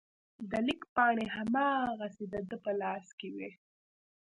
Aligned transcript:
د 0.49 0.51
لیک 0.67 0.81
پاڼې 0.95 1.25
هماغسې 1.35 2.25
د 2.33 2.35
ده 2.49 2.57
په 2.63 2.71
لاس 2.81 3.07
کې 3.19 3.29
وې. 3.35 3.49